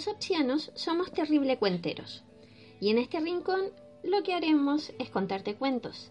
[0.00, 2.24] Los somos terrible cuenteros,
[2.80, 3.66] y en este rincón
[4.02, 6.10] lo que haremos es contarte cuentos.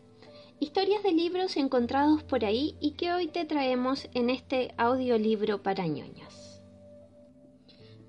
[0.60, 5.88] Historias de libros encontrados por ahí y que hoy te traemos en este audiolibro para
[5.88, 6.62] ñoñas.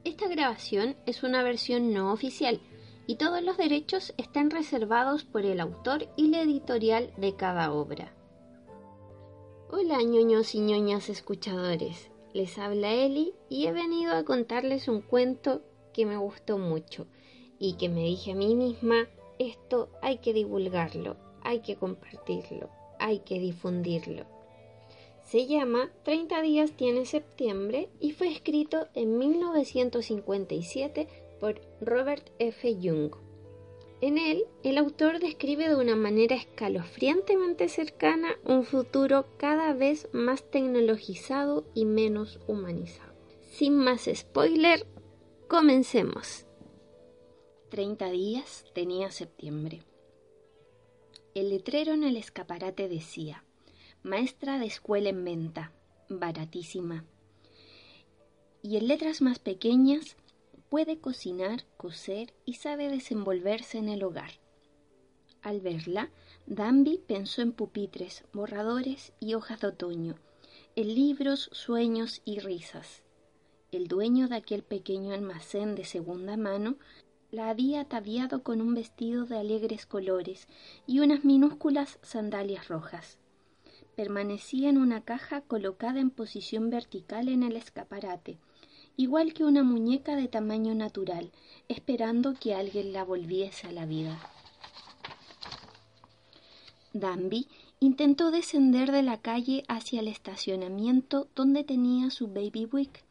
[0.05, 2.61] Esta grabación es una versión no oficial
[3.07, 8.13] y todos los derechos están reservados por el autor y la editorial de cada obra.
[9.71, 15.63] Hola ñoños y ñoñas escuchadores, les habla Eli y he venido a contarles un cuento
[15.93, 17.07] que me gustó mucho
[17.59, 23.21] y que me dije a mí misma, esto hay que divulgarlo, hay que compartirlo, hay
[23.21, 24.25] que difundirlo.
[25.23, 31.07] Se llama 30 días tiene septiembre y fue escrito en 1957
[31.39, 32.77] por Robert F.
[32.81, 33.13] Young.
[34.01, 40.43] En él, el autor describe de una manera escalofriantemente cercana un futuro cada vez más
[40.43, 43.13] tecnologizado y menos humanizado.
[43.53, 44.87] Sin más spoiler,
[45.51, 46.47] comencemos.
[47.71, 49.83] 30 días tenía septiembre.
[51.35, 53.43] El letrero en el escaparate decía,
[54.05, 55.73] Maestra de escuela en venta,
[56.09, 57.05] baratísima.
[58.63, 60.17] Y en letras más pequeñas,
[60.69, 64.31] puede cocinar, coser y sabe desenvolverse en el hogar.
[65.43, 66.13] Al verla,
[66.47, 70.15] Danby pensó en pupitres, borradores y hojas de otoño,
[70.77, 73.03] en libros, sueños y risas.
[73.73, 76.77] El dueño de aquel pequeño almacén de segunda mano
[77.31, 80.49] la había ataviado con un vestido de alegres colores
[80.87, 83.19] y unas minúsculas sandalias rojas.
[83.95, 88.39] Permanecía en una caja colocada en posición vertical en el escaparate,
[88.97, 91.31] igual que una muñeca de tamaño natural,
[91.69, 94.19] esperando que alguien la volviese a la vida.
[96.93, 97.47] Danby
[97.79, 103.05] intentó descender de la calle hacia el estacionamiento donde tenía su baby wick.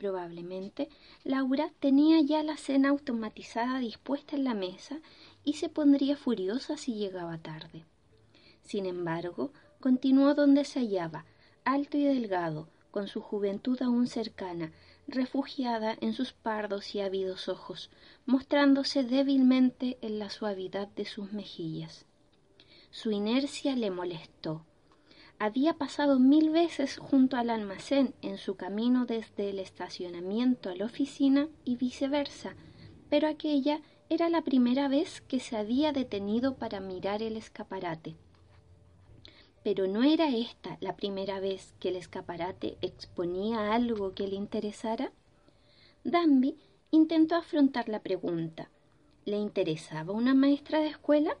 [0.00, 0.88] Probablemente
[1.24, 4.98] Laura tenía ya la cena automatizada dispuesta en la mesa
[5.44, 7.84] y se pondría furiosa si llegaba tarde.
[8.62, 11.26] Sin embargo, continuó donde se hallaba,
[11.66, 14.72] alto y delgado, con su juventud aún cercana,
[15.06, 17.90] refugiada en sus pardos y ávidos ojos,
[18.24, 22.06] mostrándose débilmente en la suavidad de sus mejillas.
[22.90, 24.64] Su inercia le molestó.
[25.42, 30.84] Había pasado mil veces junto al almacén en su camino desde el estacionamiento a la
[30.84, 32.56] oficina y viceversa,
[33.08, 33.80] pero aquella
[34.10, 38.16] era la primera vez que se había detenido para mirar el escaparate.
[39.64, 45.10] Pero no era esta la primera vez que el escaparate exponía algo que le interesara.
[46.04, 46.58] Danby
[46.90, 48.70] intentó afrontar la pregunta.
[49.24, 51.38] ¿Le interesaba una maestra de escuela?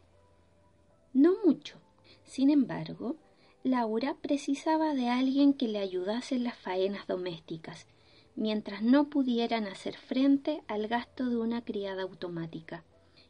[1.12, 1.76] No mucho.
[2.24, 3.16] Sin embargo,
[3.62, 7.86] Laura precisaba de alguien que le ayudase en las faenas domésticas,
[8.34, 12.84] mientras no pudieran hacer frente al gasto de una criada automática.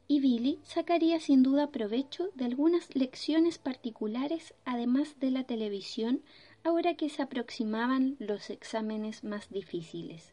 [0.07, 6.23] Y Billy sacaría sin duda provecho de algunas lecciones particulares además de la televisión
[6.63, 10.33] ahora que se aproximaban los exámenes más difíciles.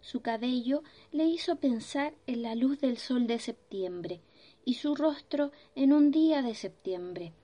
[0.00, 4.20] Su cabello le hizo pensar en la luz del sol de septiembre,
[4.64, 7.34] y su rostro en un día de septiembre.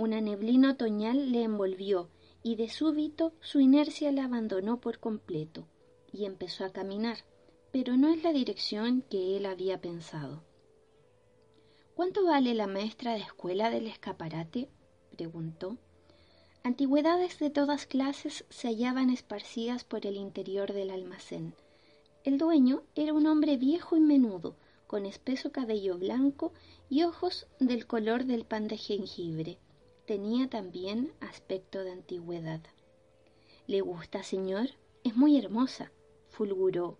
[0.00, 2.08] Una neblina otoñal le envolvió
[2.42, 5.66] y de súbito su inercia la abandonó por completo
[6.10, 7.18] y empezó a caminar,
[7.70, 10.42] pero no es la dirección que él había pensado.
[11.94, 14.70] ¿Cuánto vale la maestra de escuela del escaparate?
[15.10, 15.76] preguntó.
[16.62, 21.52] Antigüedades de todas clases se hallaban esparcidas por el interior del almacén.
[22.24, 24.56] El dueño era un hombre viejo y menudo,
[24.86, 26.54] con espeso cabello blanco
[26.88, 29.58] y ojos del color del pan de jengibre.
[30.10, 32.60] Tenía también aspecto de antigüedad.
[33.68, 34.70] ¿Le gusta, señor?
[35.04, 35.92] Es muy hermosa,
[36.30, 36.98] fulguró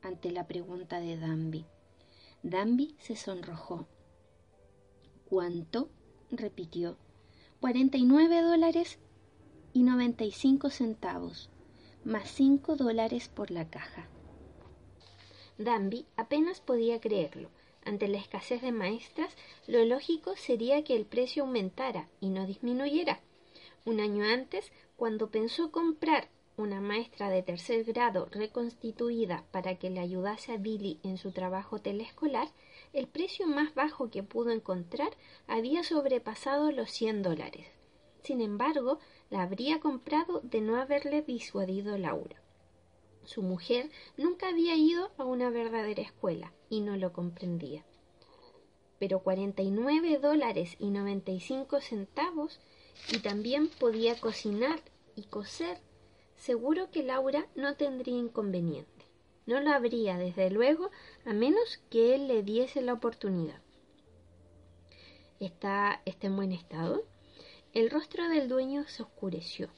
[0.00, 1.66] ante la pregunta de Danby.
[2.42, 3.86] Danby se sonrojó.
[5.28, 5.90] ¿Cuánto?
[6.30, 6.96] repitió.
[7.60, 8.98] Cuarenta y nueve dólares
[9.74, 11.50] y noventa y cinco centavos,
[12.04, 14.08] más cinco dólares por la caja.
[15.58, 17.50] Danby apenas podía creerlo.
[17.88, 19.34] Ante la escasez de maestras,
[19.66, 23.22] lo lógico sería que el precio aumentara y no disminuyera.
[23.86, 30.00] Un año antes, cuando pensó comprar una maestra de tercer grado reconstituida para que le
[30.00, 32.48] ayudase a Billy en su trabajo telescolar,
[32.92, 37.68] el precio más bajo que pudo encontrar había sobrepasado los cien dólares.
[38.22, 38.98] Sin embargo,
[39.30, 42.36] la habría comprado de no haberle disuadido Laura.
[43.24, 43.88] Su mujer
[44.18, 47.84] nunca había ido a una verdadera escuela y no lo comprendía.
[48.98, 52.60] Pero cuarenta y nueve dólares y noventa y cinco centavos
[53.12, 54.80] y también podía cocinar
[55.14, 55.78] y coser
[56.36, 59.06] seguro que Laura no tendría inconveniente.
[59.46, 60.90] No lo habría, desde luego,
[61.24, 63.60] a menos que él le diese la oportunidad.
[65.40, 67.04] ¿Está, está en buen estado?
[67.72, 69.68] El rostro del dueño se oscureció.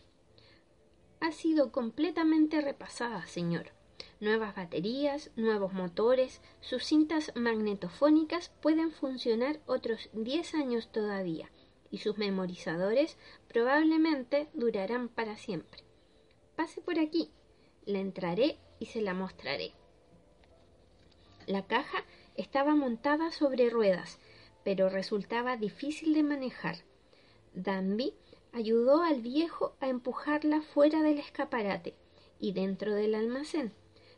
[1.20, 3.72] Ha sido completamente repasada, señor.
[4.20, 11.50] Nuevas baterías, nuevos motores, sus cintas magnetofónicas pueden funcionar otros diez años todavía,
[11.90, 13.16] y sus memorizadores
[13.48, 15.90] probablemente durarán para siempre
[16.60, 17.30] pase por aquí.
[17.86, 19.72] La entraré y se la mostraré.
[21.46, 22.04] La caja
[22.36, 24.18] estaba montada sobre ruedas,
[24.62, 26.76] pero resultaba difícil de manejar.
[27.54, 28.12] Danby
[28.52, 31.94] ayudó al viejo a empujarla fuera del escaparate
[32.38, 33.72] y dentro del almacén.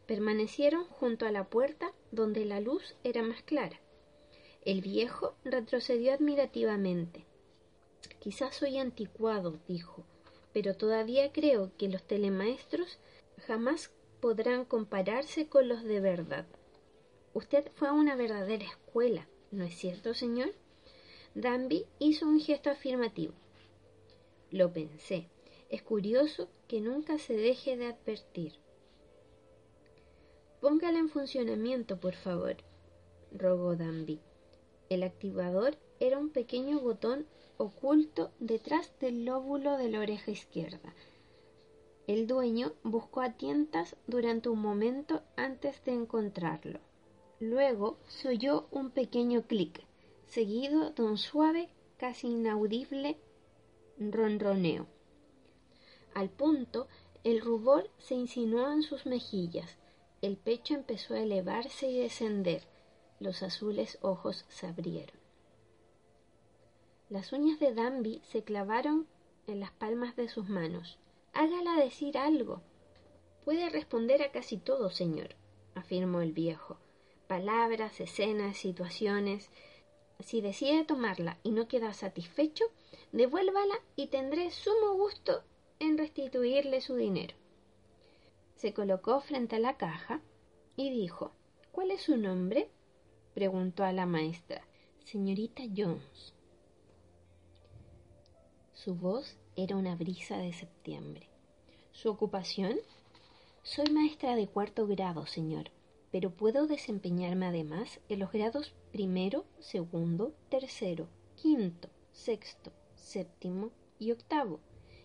[0.07, 3.81] Permanecieron junto a la puerta donde la luz era más clara.
[4.65, 7.25] El viejo retrocedió admirativamente.
[8.21, 10.05] Quizás soy anticuado, dijo,
[10.53, 12.99] pero todavía creo que los telemaestros
[13.47, 13.91] jamás
[14.21, 16.47] podrán compararse con los de verdad.
[17.35, 20.53] Usted fue a una verdadera escuela, ¿no es cierto, señor?
[21.35, 23.33] Danby hizo un gesto afirmativo.
[24.51, 25.29] Lo pensé.
[25.71, 28.62] Es curioso que nunca se deje de advertir.
[30.63, 32.55] Póngala en funcionamiento, por favor,
[33.33, 34.21] rogó Danby.
[34.91, 37.27] El activador era un pequeño botón
[37.57, 40.95] oculto detrás del lóbulo de la oreja izquierda.
[42.07, 46.79] El dueño buscó a tientas durante un momento antes de encontrarlo.
[47.41, 49.85] Luego se oyó un pequeño clic,
[50.27, 53.19] seguido de un suave, casi inaudible
[53.99, 54.87] ronroneo.
[56.15, 56.87] Al punto,
[57.25, 59.82] el rubor se insinuó en sus mejillas,
[60.23, 62.63] el pecho empezó a elevarse y descender,
[63.19, 65.21] los azules ojos se abrieron.
[67.11, 69.09] Las uñas de Danby se clavaron
[69.49, 70.99] en las palmas de sus manos.
[71.33, 72.63] Hágala decir algo.
[73.45, 75.35] Puede responder a casi todo, señor,
[75.75, 76.79] afirmó el viejo.
[77.27, 79.51] Palabras, escenas, situaciones.
[80.21, 82.65] Si decide tomarla y no queda satisfecho,
[83.11, 85.43] devuélvala y tendré sumo gusto
[85.81, 87.35] en restituirle su dinero.
[88.55, 90.21] Se colocó frente a la caja
[90.77, 91.33] y dijo
[91.73, 92.71] ¿Cuál es su nombre?
[93.35, 94.63] preguntó a la maestra.
[95.05, 96.35] Señorita Jones.
[98.73, 101.29] Su voz era una brisa de septiembre.
[101.93, 102.77] ¿Su ocupación?
[103.63, 105.71] Soy maestra de cuarto grado, señor,
[106.11, 114.61] pero puedo desempeñarme además en los grados primero, segundo, tercero, quinto, sexto, séptimo y octavo,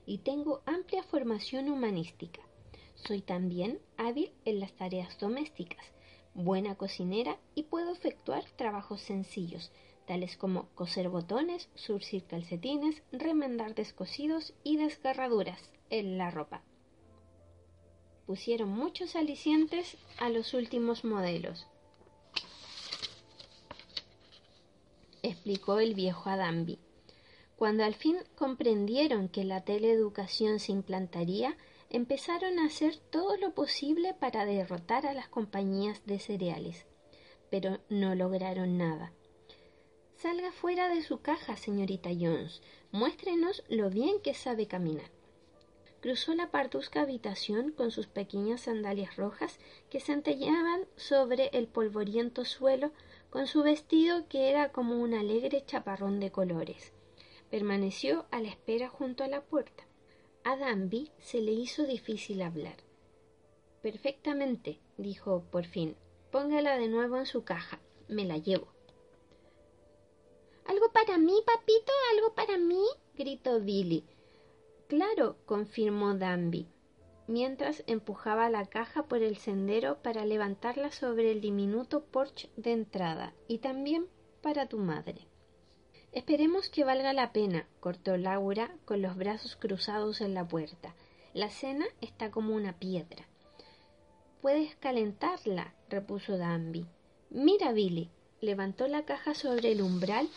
[0.06, 2.42] y tengo amplia formación humanística.
[3.06, 5.86] Soy también hábil en las tareas domésticas,
[6.34, 9.72] buena cocinera y puedo efectuar trabajos sencillos,
[10.06, 16.64] tales como coser botones, surcir calcetines, remendar descosidos y desgarraduras en la ropa.
[18.26, 21.68] Pusieron muchos alicientes a los últimos modelos,
[25.24, 26.80] explicó el viejo Adambi.
[27.56, 31.58] Cuando al fin comprendieron que la teleeducación se implantaría,
[31.90, 36.86] empezaron a hacer todo lo posible para derrotar a las compañías de cereales,
[37.50, 39.14] pero no lograron nada.
[40.16, 42.62] Salga fuera de su caja, señorita Jones.
[42.92, 45.12] Muéstrenos lo bien que sabe caminar.
[46.02, 52.92] Cruzó la parduzca habitación con sus pequeñas sandalias rojas que centelleaban sobre el polvoriento suelo
[53.30, 56.94] con su vestido que era como un alegre chaparrón de colores.
[57.50, 59.87] Permaneció a la espera junto a la puerta.
[60.50, 62.78] A Danby se le hizo difícil hablar.
[63.82, 65.98] Perfectamente, dijo por fin.
[66.32, 67.82] Póngala de nuevo en su caja.
[68.08, 68.70] Me la llevo.
[70.66, 71.92] ¿Algo para mí, papito?
[72.14, 72.82] ¿Algo para mí?
[73.16, 74.06] gritó Billy.
[74.88, 76.66] Claro, confirmó Danby,
[77.28, 83.34] mientras empujaba la caja por el sendero para levantarla sobre el diminuto porche de entrada,
[83.50, 84.08] y también
[84.42, 85.28] para tu madre.
[86.18, 90.96] Esperemos que valga la pena, cortó Laura con los brazos cruzados en la puerta.
[91.36, 93.28] La cena está como una piedra.
[94.42, 96.88] Puedes calentarla, repuso Danby.
[97.30, 98.10] Mira, Billy.
[98.42, 100.28] Levantó la caja sobre el umbral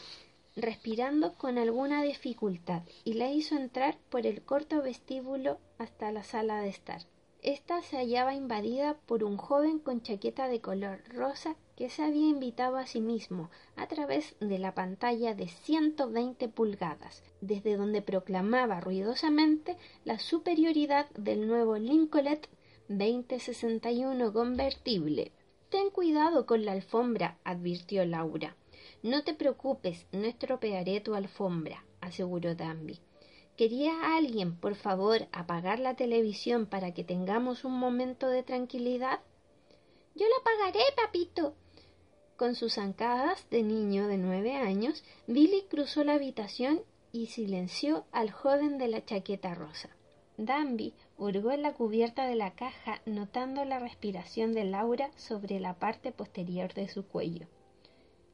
[0.55, 6.61] respirando con alguna dificultad, y la hizo entrar por el corto vestíbulo hasta la sala
[6.61, 7.01] de estar.
[7.41, 12.29] Esta se hallaba invadida por un joven con chaqueta de color rosa que se había
[12.29, 18.83] invitado a sí mismo a través de la pantalla de 120 pulgadas, desde donde proclamaba
[18.83, 22.39] ruidosamente la superioridad del nuevo Lincoln
[22.89, 25.33] 2061 convertible.
[25.71, 28.59] Ten cuidado con la alfombra, advirtió Laura.
[29.03, 32.99] No te preocupes, no estropearé tu alfombra, aseguró Danby.
[33.57, 39.21] ¿Quería alguien, por favor, apagar la televisión para que tengamos un momento de tranquilidad?
[40.15, 41.55] Yo la apagaré, papito.
[42.41, 46.81] Con sus zancadas de niño de nueve años, Billy cruzó la habitación
[47.13, 49.91] y silenció al joven de la chaqueta rosa.
[50.39, 55.75] Danby hurgó en la cubierta de la caja, notando la respiración de Laura sobre la
[55.75, 57.47] parte posterior de su cuello.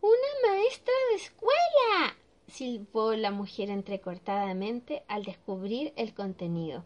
[0.00, 2.16] ¡Una maestra de escuela!
[2.46, 6.84] silbó la mujer entrecortadamente al descubrir el contenido.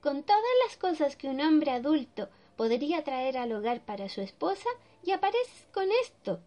[0.00, 4.68] Con todas las cosas que un hombre adulto podría traer al hogar para su esposa,
[5.04, 6.40] y apareces con esto.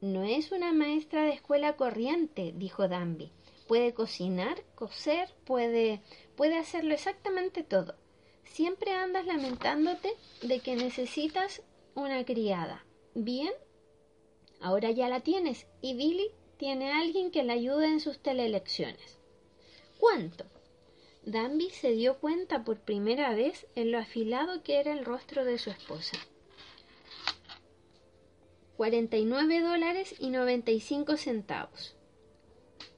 [0.00, 3.32] No es una maestra de escuela corriente, dijo Danby.
[3.66, 6.02] Puede cocinar, coser, puede
[6.36, 7.94] puede hacerlo exactamente todo.
[8.44, 11.62] Siempre andas lamentándote de que necesitas
[11.94, 12.84] una criada.
[13.14, 13.52] Bien,
[14.60, 19.18] ahora ya la tienes y Billy tiene a alguien que le ayude en sus telelecciones.
[19.98, 20.44] ¿Cuánto?
[21.24, 25.58] Danby se dio cuenta por primera vez en lo afilado que era el rostro de
[25.58, 26.18] su esposa.
[28.76, 31.94] Cuarenta y nueve dólares y noventa y cinco centavos.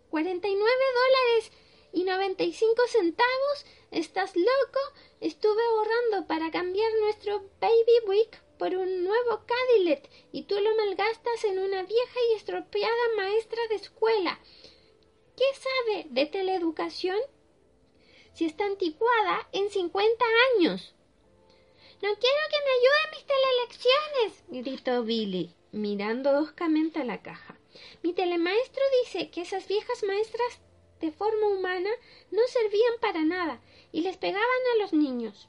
[0.08, 1.52] ¡Cuarenta y nueve dólares!
[1.92, 3.66] y noventa y cinco centavos.
[3.90, 4.80] ¿Estás loco?
[5.20, 11.44] Estuve ahorrando para cambiar nuestro Baby Week por un nuevo Cadillac y tú lo malgastas
[11.44, 14.40] en una vieja y estropeada maestra de escuela.
[15.36, 17.18] ¿Qué sabe de teleeducación?
[18.32, 20.24] Si está anticuada en cincuenta
[20.56, 20.94] años.
[22.02, 27.56] No quiero que me ayuden mis telelecciones, gritó Billy, mirando oscamente a la caja.
[28.02, 30.60] Mi telemaestro dice que esas viejas maestras
[31.00, 31.90] de forma humana
[32.30, 33.60] no servían para nada
[33.92, 34.42] y les pegaban
[34.74, 35.48] a los niños.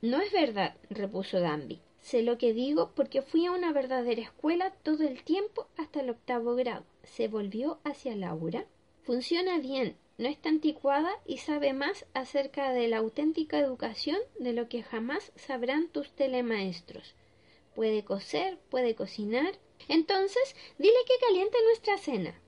[0.00, 1.80] No es verdad, repuso Danby.
[2.00, 6.10] Sé lo que digo porque fui a una verdadera escuela todo el tiempo hasta el
[6.10, 6.84] octavo grado.
[7.02, 8.66] Se volvió hacia Laura.
[9.02, 14.68] Funciona bien, no está anticuada y sabe más acerca de la auténtica educación de lo
[14.68, 17.14] que jamás sabrán tus telemaestros.
[17.76, 19.58] Puede coser, puede cocinar.
[19.86, 22.40] Entonces, dile que caliente nuestra cena.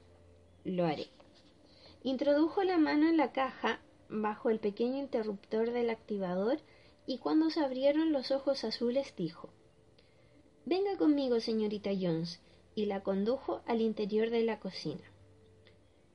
[0.65, 1.09] Lo haré.
[2.03, 6.61] Introdujo la mano en la caja bajo el pequeño interruptor del activador
[7.07, 9.51] y cuando se abrieron los ojos azules dijo
[10.65, 12.41] Venga conmigo, señorita Jones,
[12.75, 15.05] y la condujo al interior de la cocina.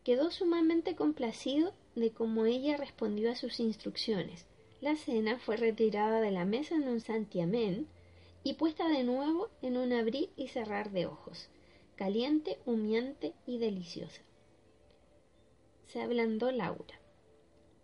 [0.04, 4.48] Quedó sumamente complacido de cómo ella respondió a sus instrucciones.
[4.82, 7.88] La cena fue retirada de la mesa en un santiamén
[8.44, 11.50] y puesta de nuevo en un abrir y cerrar de ojos,
[11.96, 14.22] caliente, humeante y deliciosa
[15.94, 17.00] se ablandó Laura.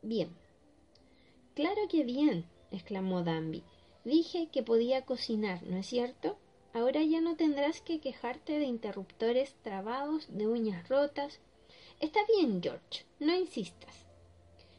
[0.01, 0.35] Bien.
[1.53, 3.63] Claro que bien, exclamó Danby.
[4.03, 6.35] Dije que podía cocinar, ¿no es cierto?
[6.73, 11.39] Ahora ya no tendrás que quejarte de interruptores trabados, de uñas rotas.
[11.99, 14.07] Está bien, George, no insistas.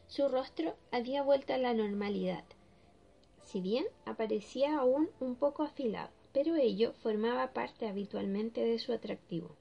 [0.07, 2.43] Su rostro había vuelto a la normalidad,
[3.51, 9.57] si bien aparecía aún un poco afilado, pero ello formaba parte habitualmente de su atractivo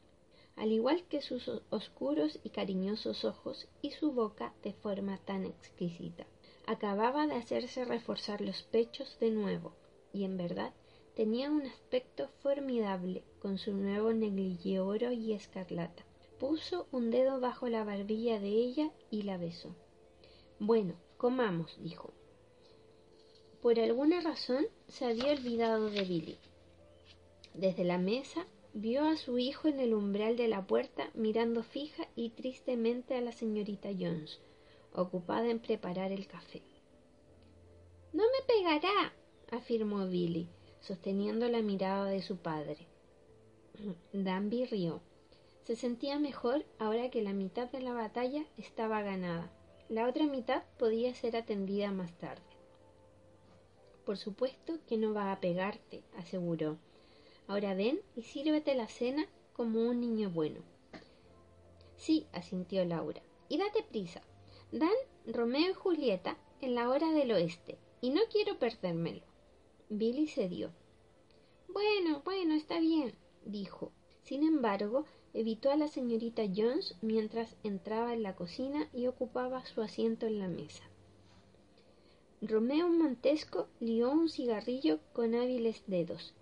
[0.61, 6.27] al igual que sus oscuros y cariñosos ojos y su boca de forma tan exquisita.
[6.67, 9.73] Acababa de hacerse reforzar los pechos de nuevo,
[10.13, 10.75] y en verdad
[11.17, 16.05] tenía un aspecto formidable con su nuevo negligé oro y escarlata.
[16.39, 19.75] Puso un dedo bajo la barbilla de ella y la besó.
[20.59, 22.13] Bueno, comamos, dijo.
[23.63, 26.39] Por alguna razón se había olvidado de Billy.
[27.53, 32.09] Desde la mesa vio a su hijo en el umbral de la puerta mirando fija
[32.17, 34.41] y tristemente a la señorita Jones,
[34.95, 36.63] ocupada en preparar el café.
[38.15, 39.13] No me pegará,
[39.51, 40.49] afirmó Billy,
[40.81, 42.87] sosteniendo la mirada de su padre.
[44.15, 45.03] Danby rió.
[45.65, 49.53] Se sentía mejor ahora que la mitad de la batalla estaba ganada.
[49.89, 52.50] La otra mitad podía ser atendida más tarde.
[54.11, 56.79] Por supuesto que no va a pegarte, aseguró
[57.47, 60.63] Ahora ven y sírvete la cena como un niño bueno.
[61.97, 63.23] Sí, asintió Laura.
[63.49, 64.21] Y date prisa.
[64.73, 64.91] Dan
[65.29, 69.23] Romeo y Julieta en la hora del oeste, y no quiero perdérmelo.
[69.89, 70.73] Billy cedió.
[71.69, 73.15] Bueno, bueno, está bien,
[73.45, 73.93] dijo.
[74.25, 79.83] Sin embargo, evitó a la señorita Jones mientras entraba en la cocina y ocupaba su
[79.83, 80.90] asiento en la mesa.
[82.43, 86.33] Romeo Montesco lió un cigarrillo con hábiles dedos.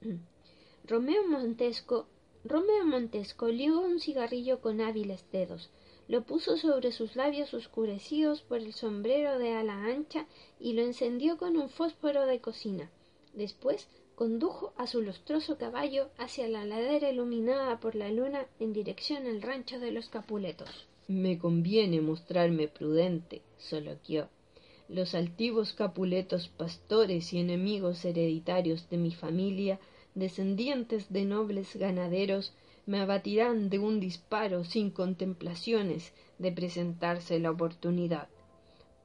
[0.86, 2.06] Romeo Montesco
[2.44, 5.70] Romeo Montesco lió un cigarrillo con hábiles dedos,
[6.06, 10.26] lo puso sobre sus labios oscurecidos por el sombrero de ala ancha
[10.60, 12.90] y lo encendió con un fósforo de cocina.
[13.34, 19.26] Después condujo a su lustroso caballo hacia la ladera iluminada por la luna en dirección
[19.26, 20.86] al rancho de los Capuletos.
[21.08, 24.28] Me conviene mostrarme prudente, soloquió.
[24.92, 29.80] Los altivos Capuletos, pastores y enemigos hereditarios de mi familia,
[30.14, 32.52] descendientes de nobles ganaderos,
[32.84, 38.28] me abatirán de un disparo sin contemplaciones de presentarse la oportunidad.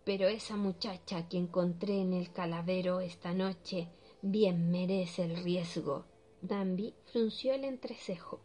[0.04, 3.88] Pero esa muchacha que encontré en el calavero esta noche
[4.22, 6.04] bien merece el riesgo.
[6.42, 8.42] Danby frunció el entrecejo.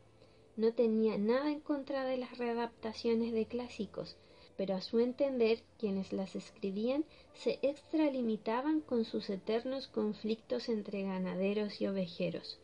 [0.57, 4.17] No tenía nada en contra de las readaptaciones de clásicos,
[4.57, 7.05] pero a su entender quienes las escribían
[7.35, 12.59] se extralimitaban con sus eternos conflictos entre ganaderos y ovejeros.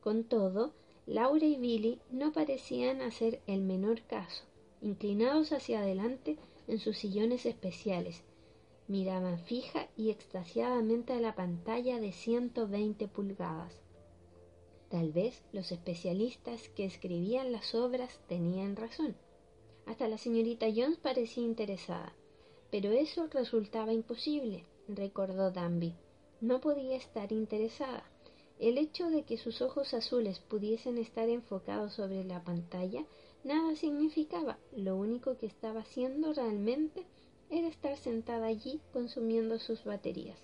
[0.00, 0.72] Con todo,
[1.06, 4.44] Laura y Billy no parecían hacer el menor caso,
[4.80, 6.36] inclinados hacia adelante
[6.68, 8.22] en sus sillones especiales,
[8.90, 13.72] miraban fija y extasiadamente a la pantalla de 120 pulgadas.
[14.88, 19.14] Tal vez los especialistas que escribían las obras tenían razón.
[19.86, 22.14] Hasta la señorita Jones parecía interesada.
[22.70, 25.94] Pero eso resultaba imposible, recordó Danby.
[26.40, 28.04] No podía estar interesada.
[28.58, 33.04] El hecho de que sus ojos azules pudiesen estar enfocados sobre la pantalla
[33.42, 34.58] nada significaba.
[34.76, 37.06] Lo único que estaba haciendo realmente
[37.48, 40.38] era estar sentada allí consumiendo sus baterías.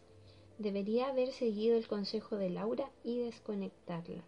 [0.59, 4.25] Debería haber seguido el consejo de Laura y desconectarla.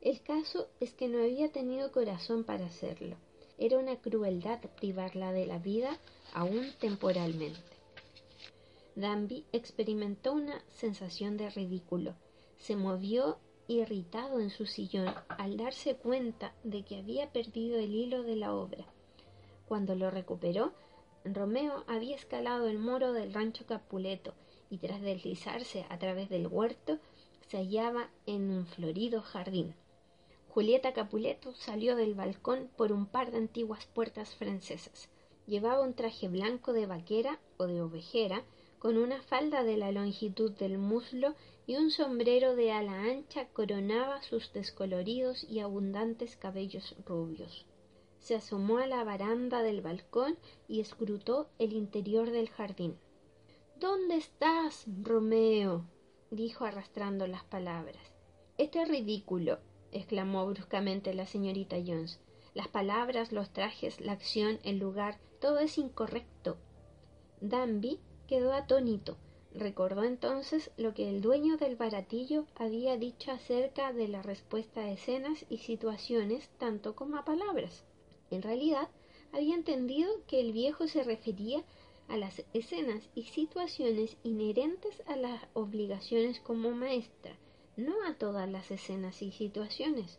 [0.00, 3.16] El caso es que no había tenido corazón para hacerlo.
[3.60, 5.98] Era una crueldad privarla de la vida,
[6.32, 7.60] aún temporalmente.
[8.96, 12.14] Danby experimentó una sensación de ridículo.
[12.56, 18.22] Se movió irritado en su sillón al darse cuenta de que había perdido el hilo
[18.22, 18.86] de la obra.
[19.68, 20.72] Cuando lo recuperó,
[21.26, 24.32] Romeo había escalado el moro del rancho Capuleto
[24.70, 26.98] y tras deslizarse a través del huerto
[27.46, 29.74] se hallaba en un florido jardín.
[30.52, 35.08] Julieta Capuleto salió del balcón por un par de antiguas puertas francesas.
[35.46, 38.44] Llevaba un traje blanco de vaquera o de ovejera,
[38.78, 41.34] con una falda de la longitud del muslo
[41.66, 47.66] y un sombrero de ala ancha coronaba sus descoloridos y abundantes cabellos rubios
[48.20, 50.36] se asomó a la baranda del balcón
[50.68, 52.96] y escrutó el interior del jardín.
[53.76, 55.86] ¿Dónde estás, Romeo?
[56.30, 57.96] dijo arrastrando las palabras.
[58.58, 59.58] Esto es ridículo,
[59.92, 62.20] exclamó bruscamente la señorita Jones.
[62.54, 66.58] Las palabras, los trajes, la acción, el lugar, todo es incorrecto.
[67.40, 69.16] Danby quedó atónito.
[69.54, 74.90] Recordó entonces lo que el dueño del baratillo había dicho acerca de la respuesta a
[74.90, 77.84] escenas y situaciones tanto como a palabras.
[78.30, 78.88] En realidad,
[79.32, 81.64] había entendido que el viejo se refería
[82.08, 87.36] a las escenas y situaciones inherentes a las obligaciones como maestra,
[87.80, 90.18] no a todas las escenas y situaciones.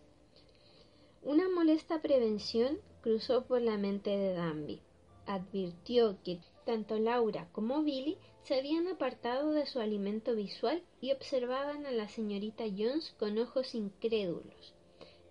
[1.21, 4.81] Una molesta prevención cruzó por la mente de Danby.
[5.25, 11.85] Advirtió que tanto Laura como Billy se habían apartado de su alimento visual y observaban
[11.85, 14.73] a la señorita Jones con ojos incrédulos.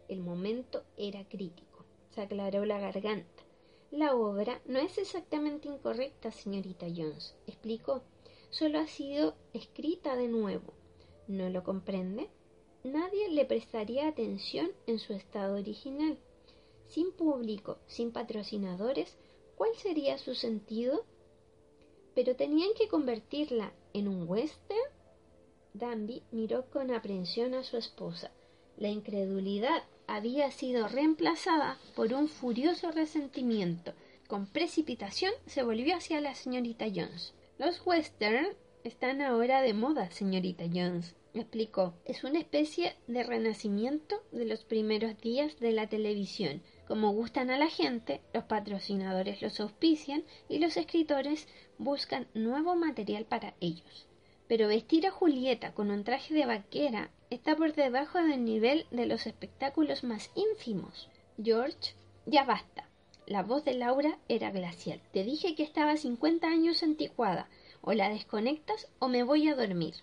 [0.08, 1.70] El momento era crítico
[2.10, 3.44] se aclaró la garganta.
[3.90, 8.02] La obra no es exactamente incorrecta, señorita Jones, explicó.
[8.50, 10.74] Solo ha sido escrita de nuevo.
[11.30, 12.28] ¿No lo comprende?
[12.82, 16.18] Nadie le prestaría atención en su estado original.
[16.88, 19.16] Sin público, sin patrocinadores,
[19.54, 21.04] ¿cuál sería su sentido?
[22.16, 24.90] Pero tenían que convertirla en un western.
[25.72, 28.32] Danby miró con aprensión a su esposa.
[28.76, 33.92] La incredulidad había sido reemplazada por un furioso resentimiento.
[34.26, 37.34] Con precipitación se volvió hacia la señorita Jones.
[37.56, 38.48] Los western
[38.82, 41.94] están ahora de moda, señorita Jones, explicó.
[42.04, 46.62] Es una especie de renacimiento de los primeros días de la televisión.
[46.88, 51.46] Como gustan a la gente, los patrocinadores los auspician y los escritores
[51.78, 54.06] buscan nuevo material para ellos.
[54.48, 59.06] Pero vestir a Julieta con un traje de vaquera está por debajo del nivel de
[59.06, 61.08] los espectáculos más ínfimos.
[61.40, 61.94] George,
[62.26, 62.88] ya basta.
[63.26, 65.00] La voz de Laura era glacial.
[65.12, 67.48] Te dije que estaba cincuenta años anticuada.
[67.80, 69.94] O la desconectas o me voy a dormir.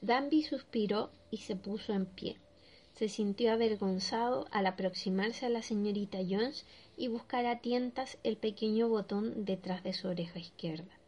[0.00, 2.38] Danby suspiró y se puso en pie.
[2.94, 6.64] Se sintió avergonzado al aproximarse a la señorita Jones
[6.96, 10.98] y buscar a tientas el pequeño botón detrás de su oreja izquierda.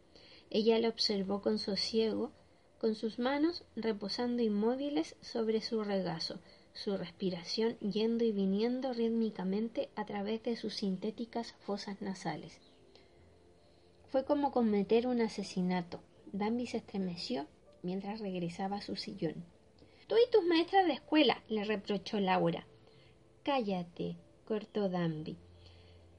[0.51, 2.33] Ella le observó con sosiego,
[2.79, 6.41] con sus manos reposando inmóviles sobre su regazo,
[6.73, 12.59] su respiración yendo y viniendo rítmicamente a través de sus sintéticas fosas nasales.
[14.11, 16.01] Fue como cometer un asesinato.
[16.33, 17.47] Danby se estremeció
[17.83, 19.45] mientras regresaba a su sillón.
[20.07, 22.67] Tú y tus maestras de escuela, le reprochó Laura.
[23.43, 25.37] Cállate, cortó Danby.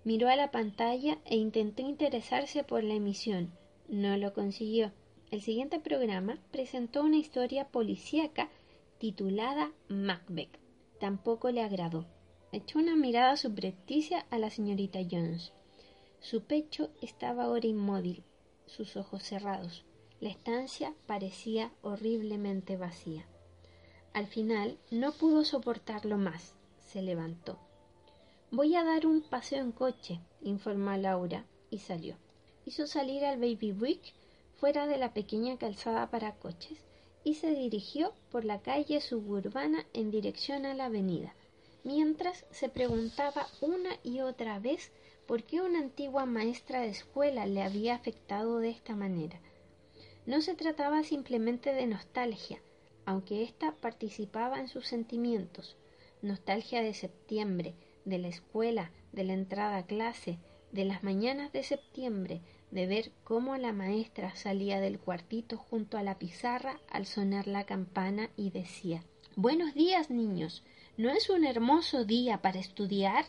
[0.04, 3.52] Miró a la pantalla e intentó interesarse por la emisión.
[3.88, 4.92] No lo consiguió.
[5.32, 8.50] El siguiente programa presentó una historia policíaca
[9.00, 10.58] titulada Macbeth.
[11.00, 12.06] Tampoco le agradó.
[12.52, 15.54] Echó una mirada subrepticia a la señorita Jones.
[16.20, 18.24] Su pecho estaba ahora inmóvil,
[18.66, 19.86] sus ojos cerrados.
[20.22, 23.26] La estancia parecía horriblemente vacía.
[24.14, 26.56] Al final no pudo soportarlo más.
[26.80, 27.58] Se levantó.
[28.52, 32.18] Voy a dar un paseo en coche, informó Laura, y salió.
[32.66, 34.14] Hizo salir al Baby Wick
[34.58, 36.80] fuera de la pequeña calzada para coches
[37.24, 41.34] y se dirigió por la calle suburbana en dirección a la avenida,
[41.84, 44.92] mientras se preguntaba una y otra vez
[45.28, 49.40] por qué una antigua maestra de escuela le había afectado de esta manera.
[50.30, 52.62] No se trataba simplemente de nostalgia,
[53.04, 55.76] aunque ésta participaba en sus sentimientos,
[56.22, 57.74] nostalgia de septiembre,
[58.06, 60.38] de la escuela, de la entrada a clase,
[60.72, 66.04] de las mañanas de septiembre, de ver cómo la maestra salía del cuartito junto a
[66.04, 69.04] la pizarra al sonar la campana y decía
[69.36, 70.64] Buenos días, niños.
[70.96, 73.26] ¿No es un hermoso día para estudiar?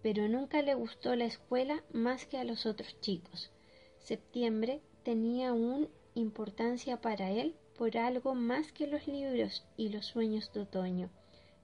[0.00, 3.50] pero nunca le gustó la escuela más que a los otros chicos.
[3.98, 5.88] Septiembre tenía aún
[6.20, 11.10] importancia para él por algo más que los libros y los sueños de otoño.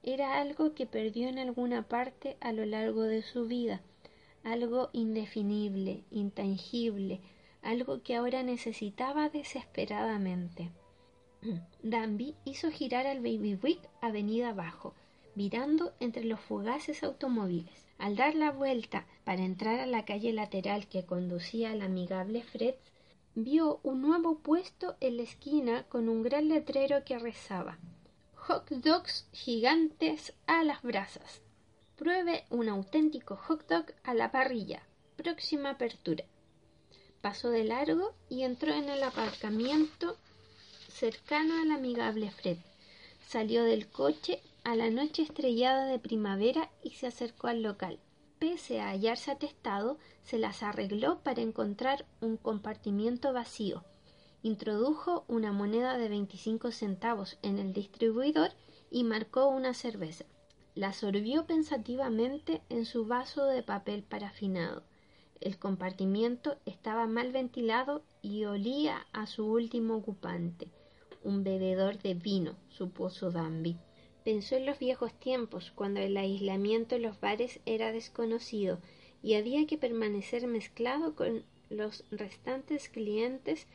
[0.02, 3.82] Era algo que perdió en alguna parte a lo largo de su vida,
[4.42, 7.20] algo indefinible, intangible,
[7.62, 10.70] algo que ahora necesitaba desesperadamente.
[11.82, 14.94] Danby hizo girar al Baby Wick avenida abajo,
[15.34, 17.86] mirando entre los fugaces automóviles.
[17.98, 22.74] Al dar la vuelta para entrar a la calle lateral que conducía al amigable Fred,
[23.38, 27.78] vio un nuevo puesto en la esquina con un gran letrero que rezaba
[28.34, 31.42] Hot dogs gigantes a las brasas.
[31.96, 34.82] Pruebe un auténtico hot dog a la parrilla.
[35.16, 36.24] Próxima apertura.
[37.20, 40.16] Pasó de largo y entró en el aparcamiento
[40.88, 42.56] cercano al amigable Fred.
[43.26, 47.98] Salió del coche a la noche estrellada de primavera y se acercó al local.
[48.38, 53.84] Pese a hallarse atestado, se las arregló para encontrar un compartimiento vacío.
[54.42, 58.50] Introdujo una moneda de veinticinco centavos en el distribuidor
[58.90, 60.26] y marcó una cerveza.
[60.74, 64.82] La sorbió pensativamente en su vaso de papel parafinado.
[65.40, 70.70] El compartimiento estaba mal ventilado y olía a su último ocupante,
[71.24, 73.78] un bebedor de vino, supuso Danby.
[74.26, 78.80] Pensó en los viejos tiempos, cuando el aislamiento en los bares era desconocido
[79.22, 83.68] y había que permanecer mezclado con los restantes clientes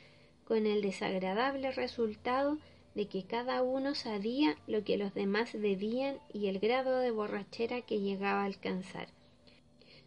[0.44, 2.58] con el desagradable resultado
[2.96, 7.80] de que cada uno sabía lo que los demás debían y el grado de borrachera
[7.84, 9.08] que llegaba a alcanzar.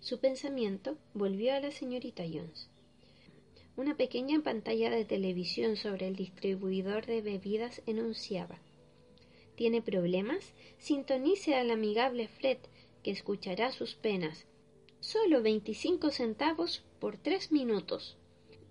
[0.01, 2.69] Su pensamiento volvió a la señorita Jones.
[3.79, 8.59] Una pequeña pantalla de televisión sobre el distribuidor de bebidas enunciaba
[9.55, 10.53] ¿Tiene problemas?
[10.79, 12.59] Sintonice al amigable Fred,
[13.03, 14.47] que escuchará sus penas.
[15.01, 18.17] Solo veinticinco centavos por tres minutos.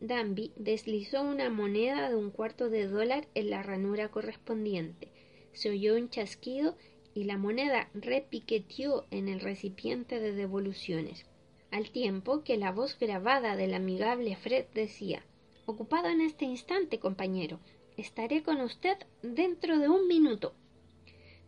[0.01, 5.07] Danby deslizó una moneda de un cuarto de dólar en la ranura correspondiente.
[5.53, 6.75] Se oyó un chasquido
[7.13, 11.25] y la moneda repiqueteó en el recipiente de devoluciones,
[11.71, 15.23] al tiempo que la voz grabada del amigable Fred decía
[15.65, 17.59] Ocupado en este instante, compañero.
[17.95, 20.53] Estaré con usted dentro de un minuto.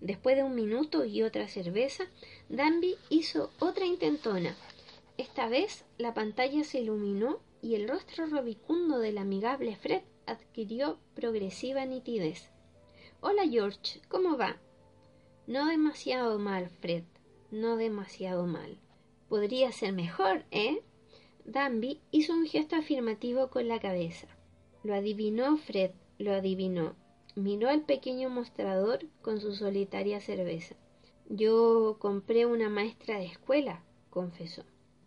[0.01, 2.05] Después de un minuto y otra cerveza,
[2.49, 4.55] Danby hizo otra intentona.
[5.17, 11.85] Esta vez la pantalla se iluminó y el rostro robicundo del amigable Fred adquirió progresiva
[11.85, 12.49] nitidez.
[13.21, 14.57] Hola George, ¿cómo va?
[15.47, 17.03] No demasiado mal, Fred,
[17.49, 18.77] no demasiado mal.
[19.29, 20.83] Podría ser mejor, ¿eh?
[21.45, 24.27] Danby hizo un gesto afirmativo con la cabeza.
[24.83, 26.95] Lo adivinó Fred, lo adivinó
[27.35, 30.75] miró al pequeño mostrador con su solitaria cerveza.
[31.27, 34.63] Yo compré una maestra de escuela, confesó.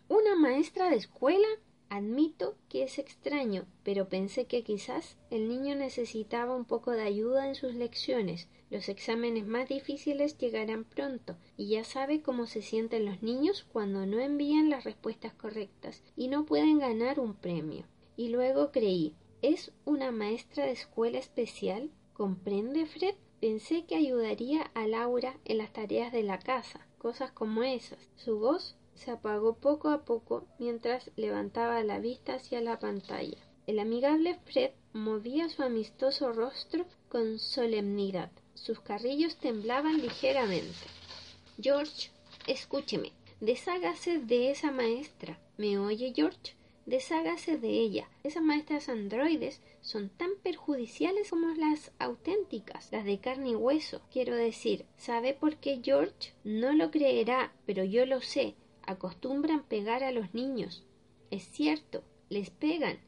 [0.09, 1.49] ¿Una maestra de escuela?
[1.91, 7.49] Admito que es extraño, pero pensé que quizás el niño necesitaba un poco de ayuda
[7.49, 8.49] en sus lecciones.
[8.69, 14.05] Los exámenes más difíciles llegarán pronto, y ya sabe cómo se sienten los niños cuando
[14.05, 17.87] no envían las respuestas correctas y no pueden ganar un premio.
[18.19, 21.91] Y luego creí, ¿es una maestra de escuela especial?
[22.19, 23.15] ¿Comprende, Fred?
[23.41, 28.01] Pensé que ayudaría a Laura en las tareas de la casa, cosas como esas.
[28.17, 33.39] Su voz se apagó poco a poco mientras levantaba la vista hacia la pantalla.
[33.69, 38.33] El amigable Fred movía su amistoso rostro con solemnidad.
[38.55, 40.89] Sus carrillos temblaban ligeramente.
[41.63, 42.11] George,
[42.49, 43.13] escúcheme.
[43.41, 45.39] Deshágase de esa maestra.
[45.57, 46.58] ¿Me oye, George?
[46.88, 48.09] Deshágase de ella.
[48.24, 54.01] Esas maestras androides son tan perjudiciales como las auténticas, las de carne y hueso.
[54.11, 56.33] Quiero decir, ¿sabe por qué George?
[56.44, 58.55] No lo creerá, pero yo lo sé
[58.87, 60.83] acostumbran pegar a los niños.
[61.31, 62.98] Es cierto, les pegan.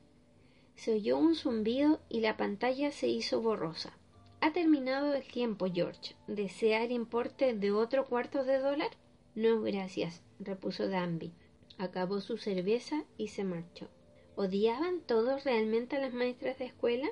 [0.77, 3.97] Se oyó un zumbido y la pantalla se hizo borrosa.
[4.43, 6.17] Ha terminado el tiempo, George.
[6.27, 8.91] ¿Desea el importe de otro cuarto de dólar?
[9.35, 11.33] No, gracias, repuso Danby.
[11.81, 13.89] Acabó su cerveza y se marchó.
[14.37, 17.09] ¿Odiaban todos realmente a las maestras de escuela?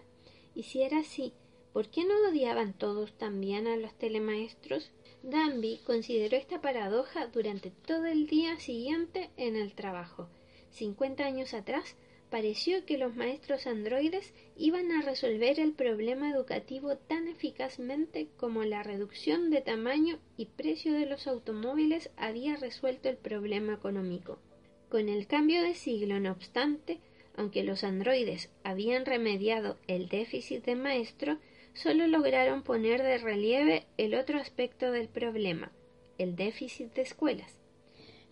[0.54, 1.32] Y si era así,
[1.72, 4.90] ¿por qué no odiaban todos también a los telemaestros?
[5.22, 10.28] Danby consideró esta paradoja durante todo el día siguiente en el trabajo.
[10.70, 11.96] Cincuenta años atrás,
[12.28, 18.82] pareció que los maestros androides iban a resolver el problema educativo tan eficazmente como la
[18.82, 24.38] reducción de tamaño y precio de los automóviles había resuelto el problema económico.
[24.88, 26.98] Con el cambio de siglo, no obstante,
[27.36, 31.38] aunque los androides habían remediado el déficit de maestro,
[31.74, 35.70] solo lograron poner de relieve el otro aspecto del problema,
[36.16, 37.58] el déficit de escuelas.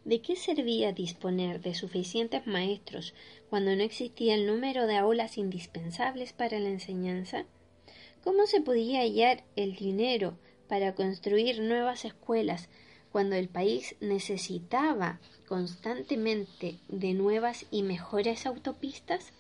[0.07, 3.12] ¿De qué servía disponer de suficientes maestros
[3.51, 7.45] cuando no existía el número de aulas indispensables para la enseñanza?
[8.25, 10.38] ¿Cómo se podía hallar el dinero
[10.69, 12.69] para construir nuevas escuelas
[13.12, 19.33] cuando el país necesitaba constantemente de nuevas y mejores autopistas?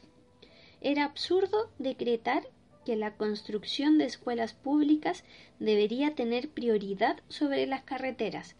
[0.80, 2.48] Era absurdo decretar
[2.84, 5.24] que la construcción de escuelas públicas
[5.58, 8.54] debería tener prioridad sobre las carreteras,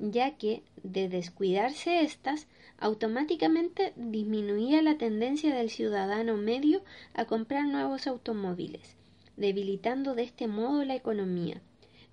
[0.00, 2.48] ya que, de descuidarse éstas,
[2.78, 6.82] automáticamente disminuía la tendencia del ciudadano medio
[7.14, 8.96] a comprar nuevos automóviles,
[9.36, 11.60] debilitando de este modo la economía,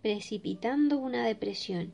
[0.02, 1.94] precipitando una depresión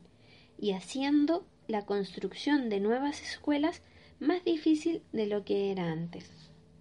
[0.58, 3.82] y haciendo la construcción de nuevas escuelas
[4.20, 6.30] más difícil de lo que era antes.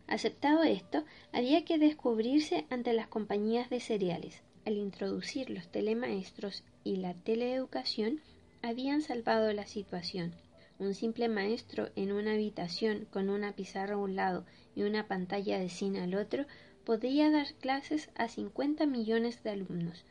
[0.07, 4.43] Aceptado esto, había que descubrirse ante las compañías de cereales.
[4.65, 8.21] Al introducir los telemaestros y la teleeducación,
[8.61, 10.35] habían salvado la situación.
[10.79, 15.59] Un simple maestro en una habitación con una pizarra a un lado y una pantalla
[15.59, 16.45] de cine al otro
[16.83, 20.03] podía dar clases a 50 millones de alumnos.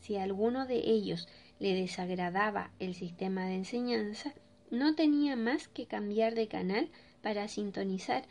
[0.00, 4.34] Si alguno de ellos le desagradaba el sistema de enseñanza,
[4.70, 6.90] no tenía más que cambiar de canal
[7.22, 8.24] para sintonizar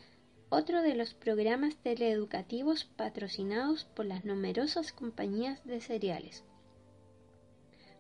[0.50, 6.44] otro de los programas teleeducativos patrocinados por las numerosas compañías de cereales.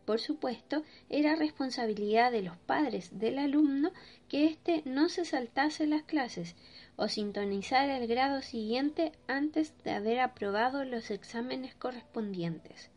[0.06, 3.92] Por supuesto, era responsabilidad de los padres del alumno
[4.28, 6.56] que éste no se saltase las clases
[6.98, 12.92] o sintonizara el grado siguiente antes de haber aprobado los exámenes correspondientes.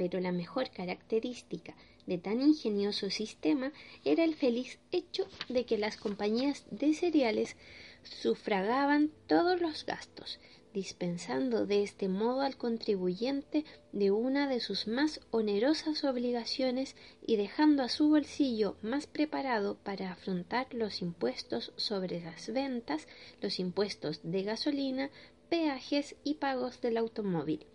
[0.00, 1.74] Pero la mejor característica
[2.06, 3.70] de tan ingenioso sistema
[4.02, 7.54] era el feliz hecho de que las compañías de cereales
[8.02, 10.40] sufragaban todos los gastos,
[10.72, 17.82] dispensando de este modo al contribuyente de una de sus más onerosas obligaciones y dejando
[17.82, 23.06] a su bolsillo más preparado para afrontar los impuestos sobre las ventas,
[23.42, 25.10] los impuestos de gasolina,
[25.50, 27.66] peajes y pagos del automóvil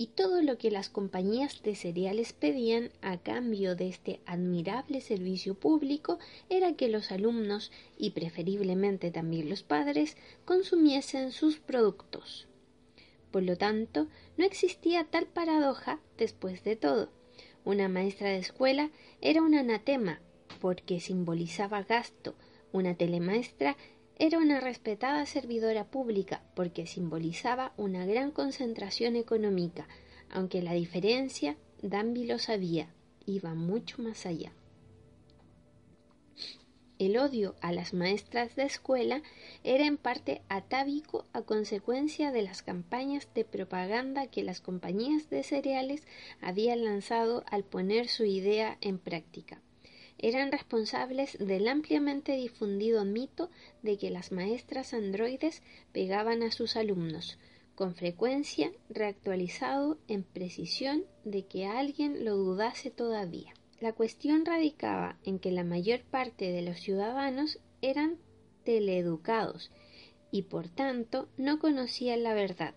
[0.00, 5.54] y todo lo que las compañías de cereales pedían a cambio de este admirable servicio
[5.54, 12.48] público era que los alumnos y preferiblemente también los padres consumiesen sus productos.
[13.30, 14.06] Por lo tanto,
[14.38, 17.10] no existía tal paradoja después de todo.
[17.66, 20.22] Una maestra de escuela era un anatema
[20.62, 22.34] porque simbolizaba gasto,
[22.72, 23.76] una telemaestra
[24.22, 29.88] era una respetada servidora pública porque simbolizaba una gran concentración económica,
[30.28, 32.90] aunque la diferencia, Danby lo sabía,
[33.24, 34.52] iba mucho más allá.
[36.98, 39.22] El odio a las maestras de escuela
[39.64, 45.42] era en parte atávico a consecuencia de las campañas de propaganda que las compañías de
[45.42, 46.02] cereales
[46.42, 49.62] habían lanzado al poner su idea en práctica.
[50.22, 53.50] Eran responsables del ampliamente difundido mito
[53.82, 57.38] de que las maestras androides pegaban a sus alumnos,
[57.74, 63.54] con frecuencia reactualizado en precisión de que alguien lo dudase todavía.
[63.80, 68.18] La cuestión radicaba en que la mayor parte de los ciudadanos eran
[68.64, 69.70] teleeducados
[70.30, 72.74] y por tanto no conocían la verdad.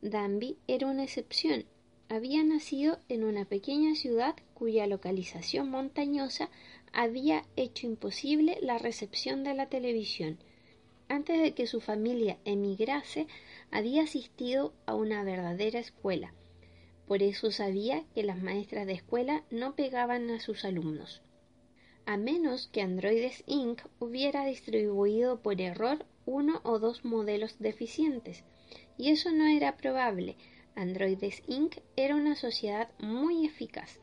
[0.00, 1.66] Danby era una excepción.
[2.08, 6.48] Había nacido en una pequeña ciudad cuya localización montañosa
[6.92, 10.38] había hecho imposible la recepción de la televisión.
[11.08, 13.26] Antes de que su familia emigrase,
[13.70, 16.34] había asistido a una verdadera escuela.
[17.06, 21.22] Por eso sabía que las maestras de escuela no pegaban a sus alumnos.
[22.04, 23.82] A menos que Androides Inc.
[23.98, 28.44] hubiera distribuido por error uno o dos modelos deficientes.
[28.96, 30.36] Y eso no era probable.
[30.74, 31.78] Androides Inc.
[31.96, 34.00] era una sociedad muy eficaz.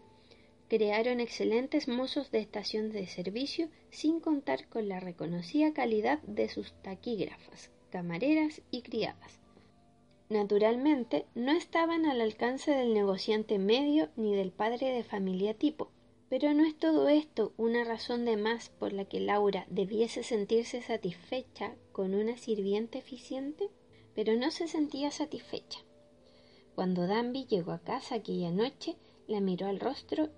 [0.75, 6.73] Crearon excelentes mozos de estación de servicio sin contar con la reconocida calidad de sus
[6.81, 9.39] taquígrafas, camareras y criadas.
[10.29, 15.91] Naturalmente, no estaban al alcance del negociante medio ni del padre de familia tipo.
[16.27, 20.81] Pero ¿no es todo esto una razón de más por la que Laura debiese sentirse
[20.81, 23.69] satisfecha con una sirvienta eficiente?
[24.15, 25.81] Pero no se sentía satisfecha.
[26.73, 28.95] Cuando Danby llegó a casa aquella noche,
[29.27, 30.31] la miró al rostro,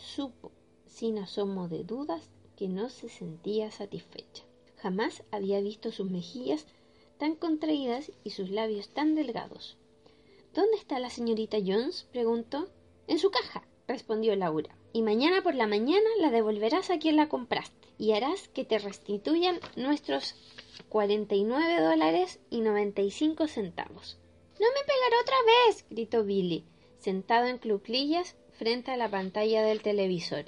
[0.00, 0.50] supo,
[0.86, 4.44] sin asomo de dudas, que no se sentía satisfecha.
[4.76, 6.66] Jamás había visto sus mejillas
[7.18, 9.76] tan contraídas y sus labios tan delgados.
[10.54, 12.06] ¿Dónde está la señorita Jones?
[12.10, 12.68] preguntó.
[13.06, 14.74] En su caja, respondió Laura.
[14.92, 18.78] Y mañana por la mañana la devolverás a quien la compraste y harás que te
[18.78, 20.34] restituyan nuestros
[20.88, 24.18] cuarenta y nueve dólares y noventa y cinco centavos.
[24.58, 26.64] No me pegará otra vez, gritó Billy,
[26.98, 30.44] sentado en cluclillas frente a la pantalla del televisor.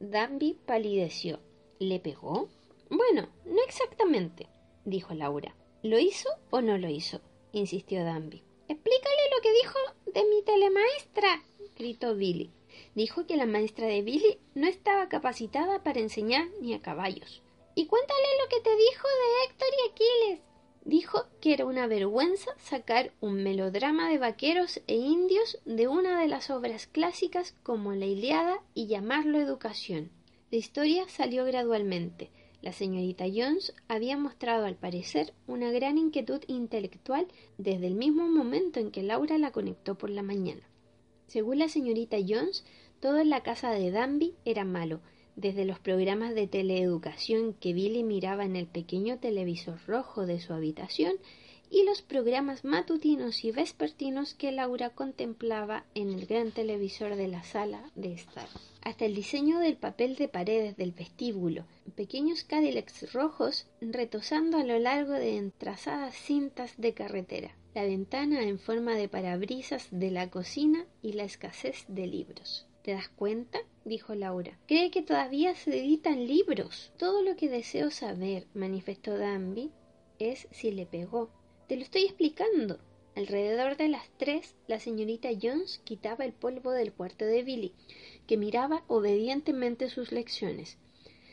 [0.00, 1.38] Danby palideció.
[1.78, 2.48] ¿Le pegó?
[2.88, 4.48] Bueno, no exactamente
[4.84, 5.54] dijo Laura.
[5.84, 7.20] ¿Lo hizo o no lo hizo?
[7.52, 8.42] insistió Danby.
[8.66, 11.44] Explícale lo que dijo de mi telemaestra,
[11.78, 12.50] gritó Billy.
[12.96, 17.40] Dijo que la maestra de Billy no estaba capacitada para enseñar ni a caballos.
[17.76, 20.49] Y cuéntale lo que te dijo de Héctor y Aquiles.
[20.84, 26.28] Dijo que era una vergüenza sacar un melodrama de vaqueros e indios de una de
[26.28, 30.10] las obras clásicas como la Iliada y llamarlo educación.
[30.50, 32.30] La historia salió gradualmente,
[32.62, 38.80] la señorita Jones había mostrado al parecer una gran inquietud intelectual desde el mismo momento
[38.80, 40.62] en que Laura la conectó por la mañana.
[41.26, 42.64] Según la señorita Jones,
[43.00, 45.00] todo en la casa de Danby era malo,
[45.40, 50.52] desde los programas de teleeducación que Billy miraba en el pequeño televisor rojo de su
[50.52, 51.14] habitación
[51.70, 57.44] y los programas matutinos y vespertinos que Laura contemplaba en el gran televisor de la
[57.44, 58.48] sala de estar.
[58.82, 64.78] Hasta el diseño del papel de paredes del vestíbulo, pequeños Cadillacs rojos retosando a lo
[64.78, 70.86] largo de entrazadas cintas de carretera, la ventana en forma de parabrisas de la cocina
[71.02, 72.66] y la escasez de libros.
[72.82, 73.60] ¿Te das cuenta?
[73.84, 74.58] Dijo Laura.
[74.66, 76.92] Cree que todavía se editan libros.
[76.96, 79.70] Todo lo que deseo saber, manifestó Danby,
[80.18, 81.30] es si le pegó.
[81.66, 82.78] Te lo estoy explicando.
[83.16, 87.74] Alrededor de las tres, la señorita Jones quitaba el polvo del cuarto de Billy,
[88.26, 90.78] que miraba obedientemente sus lecciones.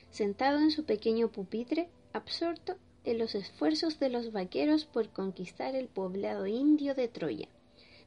[0.10, 5.88] Sentado en su pequeño pupitre, absorto en los esfuerzos de los vaqueros por conquistar el
[5.88, 7.47] poblado indio de Troya.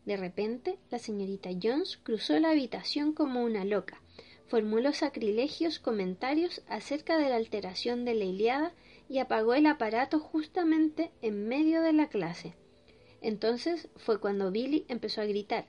[0.05, 4.03] De repente, la señorita Jones cruzó la habitación como una loca,
[4.51, 8.75] formuló sacrilegios comentarios acerca de la alteración de la Iliada
[9.09, 12.57] y apagó el aparato justamente en medio de la clase.
[13.21, 15.67] Entonces fue cuando Billy empezó a gritar.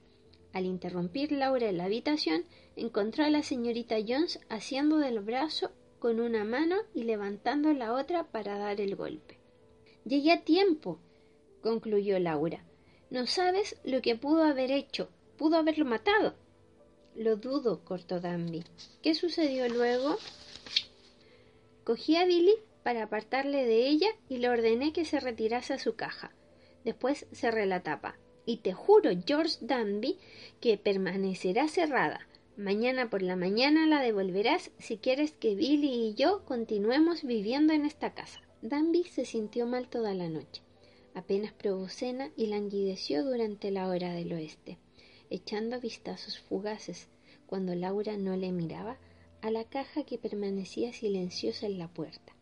[0.52, 6.20] Al interrumpir Laura en la habitación, encontró a la señorita Jones haciendo del brazo con
[6.20, 9.38] una mano y levantando la otra para dar el golpe.
[10.06, 11.00] Llegué a tiempo,
[11.62, 12.66] concluyó Laura.
[13.12, 15.10] No sabes lo que pudo haber hecho.
[15.38, 16.34] Pudo haberlo matado.
[17.16, 18.64] Lo dudo, cortó Danby.
[19.02, 20.18] ¿Qué sucedió luego?
[21.84, 25.96] Cogí a Billy para apartarle de ella y le ordené que se retirase a su
[25.96, 26.32] caja.
[26.84, 28.18] Después cerré la tapa.
[28.46, 30.18] Y te juro, George Danby,
[30.60, 32.28] que permanecerá cerrada.
[32.58, 37.86] Mañana por la mañana la devolverás si quieres que Billy y yo continuemos viviendo en
[37.86, 38.42] esta casa.
[38.62, 40.62] Danby se sintió mal toda la noche.
[41.14, 44.78] Apenas probó cena y languideció durante la hora del oeste,
[45.32, 47.08] echando vistazos fugaces,
[47.48, 49.00] cuando Laura no le miraba,
[49.42, 52.36] a la caja que permanecía silenciosa en la puerta.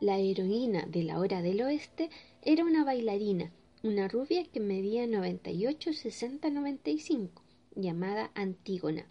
[0.00, 2.10] La heroína de la hora del oeste
[2.42, 3.50] era una bailarina,
[3.82, 7.42] una rubia que medía 98, 60, 95,
[7.74, 9.06] llamada Antígona.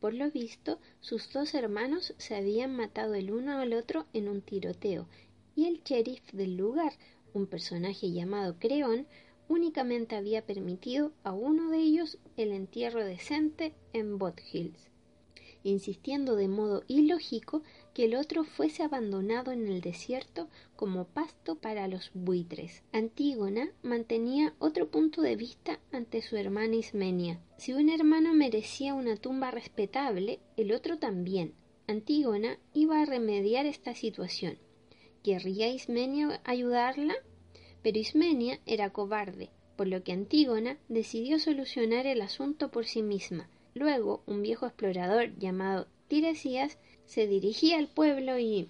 [0.00, 4.42] Por lo visto, sus dos hermanos se habían matado el uno al otro en un
[4.42, 5.08] tiroteo,
[5.54, 6.92] y el sheriff del lugar,
[7.32, 9.06] un personaje llamado Creón,
[9.48, 14.90] únicamente había permitido a uno de ellos el entierro decente en Bot Hills,
[15.62, 17.62] insistiendo de modo ilógico
[17.94, 22.82] que el otro fuese abandonado en el desierto como pasto para los buitres.
[22.92, 27.40] Antígona mantenía otro punto de vista ante su hermana Ismenia.
[27.56, 31.54] Si un hermano merecía una tumba respetable, el otro también.
[31.86, 34.58] Antígona iba a remediar esta situación.
[35.22, 37.14] ¿Querría Ismenia ayudarla?
[37.82, 43.48] Pero Ismenia era cobarde, por lo que Antígona decidió solucionar el asunto por sí misma.
[43.74, 48.68] Luego, un viejo explorador llamado Tiresias se dirigía al pueblo y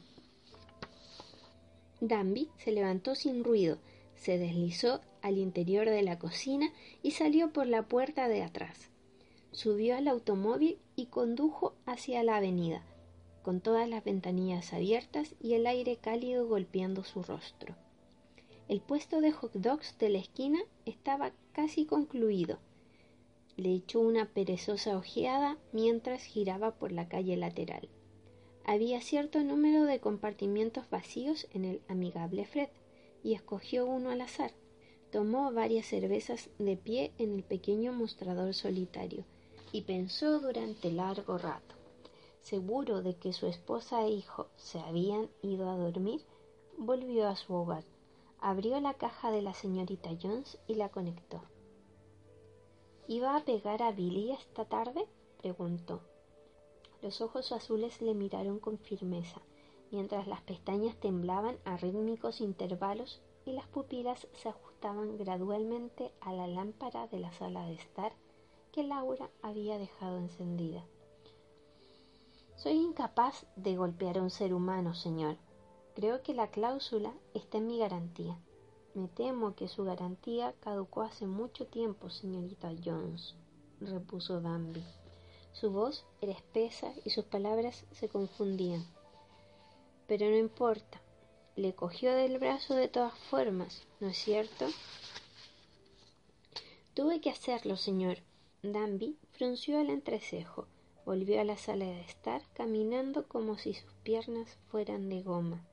[2.00, 3.78] Danby se levantó sin ruido,
[4.16, 8.90] se deslizó al interior de la cocina y salió por la puerta de atrás.
[9.52, 12.82] Subió al automóvil y condujo hacia la avenida,
[13.42, 17.74] con todas las ventanillas abiertas y el aire cálido golpeando su rostro.
[18.68, 22.58] El puesto de hot dogs de la esquina estaba casi concluido.
[23.56, 27.88] Le echó una perezosa ojeada mientras giraba por la calle lateral.
[28.64, 32.68] Había cierto número de compartimientos vacíos en el amigable Fred,
[33.22, 34.52] y escogió uno al azar.
[35.10, 39.24] Tomó varias cervezas de pie en el pequeño mostrador solitario
[39.72, 41.74] y pensó durante largo rato.
[42.40, 46.22] Seguro de que su esposa e hijo se habían ido a dormir,
[46.78, 47.84] volvió a su hogar,
[48.40, 51.42] abrió la caja de la señorita Jones y la conectó.
[53.08, 55.06] ¿Iba a pegar a Billy esta tarde?
[55.38, 56.00] preguntó.
[57.02, 59.40] Los ojos azules le miraron con firmeza,
[59.90, 66.48] mientras las pestañas temblaban a rítmicos intervalos y las pupilas se ajustaban gradualmente a la
[66.48, 68.12] lámpara de la sala de estar
[68.72, 70.84] que Laura había dejado encendida.
[72.56, 75.36] Soy incapaz de golpear a un ser humano, señor.
[75.96, 78.38] Creo que la cláusula está en mi garantía.
[78.92, 83.34] Me temo que su garantía caducó hace mucho tiempo, señorita Jones,
[83.80, 84.84] repuso Danby.
[85.52, 88.84] Su voz era espesa y sus palabras se confundían.
[90.06, 91.00] Pero no importa.
[91.56, 94.66] Le cogió del brazo de todas formas, ¿no es cierto?
[96.92, 98.18] Tuve que hacerlo, señor.
[98.62, 100.66] Danby frunció el entrecejo.
[101.06, 105.66] Volvió a la sala de estar, caminando como si sus piernas fueran de goma.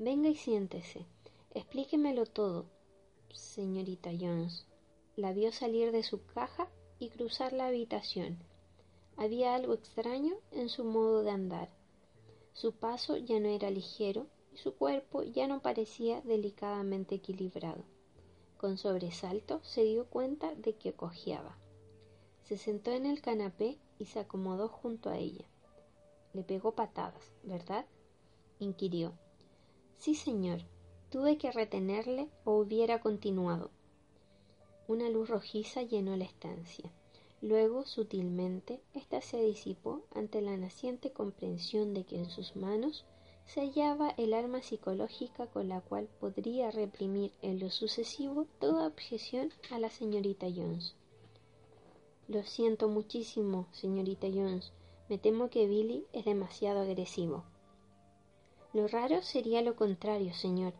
[0.00, 1.06] Venga y siéntese.
[1.54, 2.66] Explíquemelo todo,
[3.32, 4.64] señorita Jones.
[5.16, 6.68] La vio salir de su caja
[7.00, 8.38] y cruzar la habitación.
[9.16, 11.68] Había algo extraño en su modo de andar.
[12.52, 17.82] Su paso ya no era ligero y su cuerpo ya no parecía delicadamente equilibrado.
[18.56, 21.58] Con sobresalto se dio cuenta de que cojeaba.
[22.44, 25.46] Se sentó en el canapé y se acomodó junto a ella.
[26.34, 27.84] Le pegó patadas, ¿verdad?
[28.60, 29.18] inquirió.
[29.98, 30.60] Sí, señor.
[31.10, 33.70] Tuve que retenerle o hubiera continuado.
[34.86, 36.92] Una luz rojiza llenó la estancia.
[37.42, 43.04] Luego, sutilmente, ésta se disipó ante la naciente comprensión de que en sus manos
[43.44, 49.52] se hallaba el arma psicológica con la cual podría reprimir en lo sucesivo toda objeción
[49.70, 50.94] a la señorita Jones.
[52.28, 54.72] Lo siento muchísimo, señorita Jones.
[55.08, 57.44] Me temo que Billy es demasiado agresivo.
[58.72, 60.74] Lo raro sería lo contrario, señor.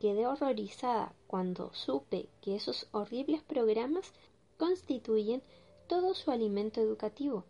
[0.00, 4.12] Quedé horrorizada cuando supe que esos horribles programas
[4.56, 5.42] constituyen
[5.86, 7.44] todo su alimento educativo.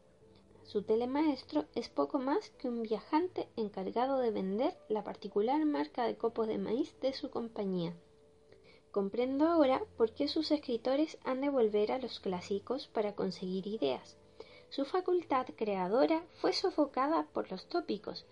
[0.64, 6.16] Su telemaestro es poco más que un viajante encargado de vender la particular marca de
[6.16, 7.94] copos de maíz de su compañía.
[8.92, 14.16] Comprendo ahora por qué sus escritores han de volver a los clásicos para conseguir ideas.
[14.68, 18.26] Su facultad creadora fue sofocada por los tópicos,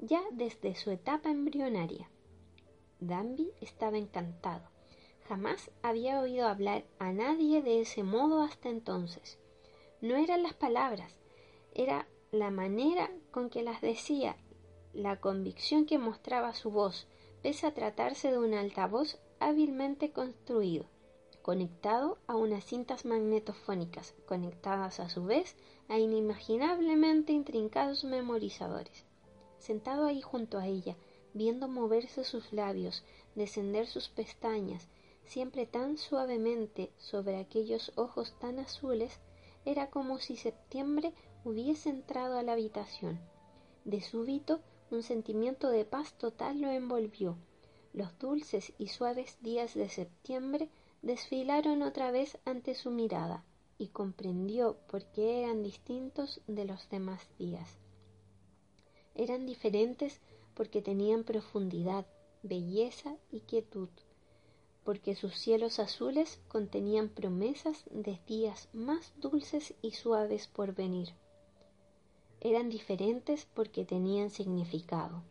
[0.00, 2.10] ya desde su etapa embrionaria.
[3.00, 4.68] Danby estaba encantado.
[5.28, 9.38] Jamás había oído hablar a nadie de ese modo hasta entonces.
[10.00, 11.18] No eran las palabras,
[11.74, 14.36] era la manera con que las decía,
[14.92, 17.06] la convicción que mostraba su voz,
[17.42, 20.86] pese a tratarse de un altavoz hábilmente construido,
[21.42, 25.56] conectado a unas cintas magnetofónicas, conectadas a su vez
[25.88, 29.04] a inimaginablemente intrincados memorizadores.
[29.64, 30.94] Sentado ahí junto a ella,
[31.32, 33.02] viendo moverse sus labios,
[33.34, 34.88] descender sus pestañas,
[35.24, 39.20] siempre tan suavemente sobre aquellos ojos tan azules,
[39.64, 43.18] era como si septiembre hubiese entrado a la habitación.
[43.86, 44.60] De súbito
[44.90, 47.38] un sentimiento de paz total lo envolvió.
[47.94, 50.68] Los dulces y suaves días de septiembre
[51.00, 53.46] desfilaron otra vez ante su mirada.
[53.76, 57.78] y comprendió por qué eran distintos de los demás días.
[59.16, 60.20] Eran diferentes
[60.54, 62.04] porque tenían profundidad,
[62.42, 63.88] belleza y quietud,
[64.82, 71.10] porque sus cielos azules contenían promesas de días más dulces y suaves por venir.
[72.40, 75.22] Eran diferentes porque tenían significado.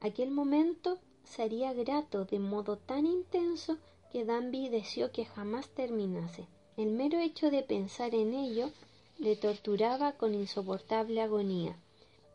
[0.00, 3.78] Aquel momento sería grato de modo tan intenso
[4.10, 6.46] que Danby deseó que jamás terminase.
[6.76, 8.70] El mero hecho de pensar en ello
[9.18, 11.76] le torturaba con insoportable agonía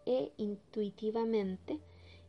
[0.08, 1.82] e intuitivamente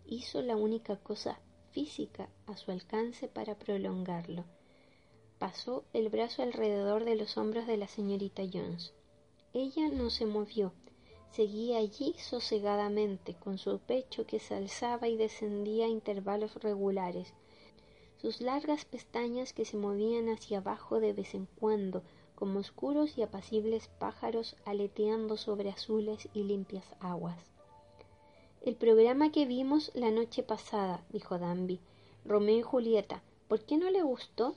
[0.05, 1.39] hizo la única cosa
[1.71, 4.45] física a su alcance para prolongarlo.
[5.39, 8.95] Pasó el brazo alrededor de los hombros de la señorita Jones.
[9.53, 10.73] Ella no se movió,
[11.31, 17.33] seguía allí sosegadamente, con su pecho que se alzaba y descendía a intervalos regulares,
[18.17, 22.03] sus largas pestañas que se movían hacia abajo de vez en cuando,
[22.35, 27.58] como oscuros y apacibles pájaros aleteando sobre azules y limpias aguas.
[28.61, 31.79] El programa que vimos la noche pasada, dijo Danby,
[32.25, 34.57] Romeo y Julieta, ¿por qué no le gustó?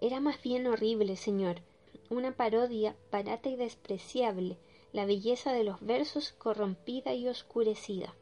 [0.00, 1.60] Era más bien horrible, señor,
[2.08, 4.58] una parodia barata y despreciable,
[4.92, 8.14] la belleza de los versos corrompida y oscurecida.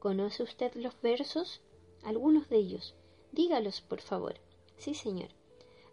[0.00, 1.62] ¿Conoce usted los versos?
[2.02, 2.94] Algunos de ellos.
[3.32, 4.34] Dígalos, por favor.
[4.76, 5.30] Sí, señor.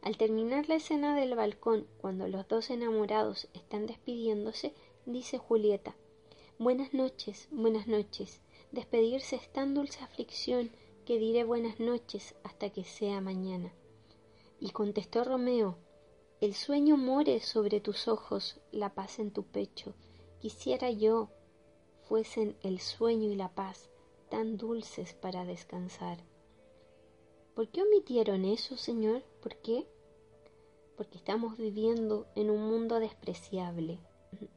[0.02, 4.74] Al terminar la escena del balcón, cuando los dos enamorados están despidiéndose,
[5.06, 5.96] dice Julieta
[6.62, 8.40] Buenas noches, buenas noches.
[8.72, 10.70] Despedirse es tan dulce aflicción
[11.08, 13.74] que diré buenas noches hasta que sea mañana.
[14.60, 15.80] Y contestó Romeo,
[16.40, 19.96] el sueño more sobre tus ojos, la paz en tu pecho.
[20.38, 21.32] Quisiera yo
[22.04, 23.90] fuesen el sueño y la paz
[24.30, 26.20] tan dulces para descansar.
[27.56, 29.24] ¿Por qué omitieron eso, Señor?
[29.42, 29.88] ¿Por qué?
[30.96, 33.98] Porque estamos viviendo en un mundo despreciable,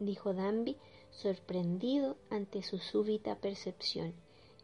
[0.00, 0.76] dijo Danby
[1.14, 4.14] sorprendido ante su súbita percepción,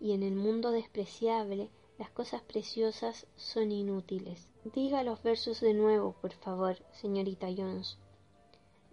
[0.01, 4.49] y en el mundo despreciable las cosas preciosas son inútiles.
[4.65, 7.99] Diga los versos de nuevo, por favor, señorita Jones.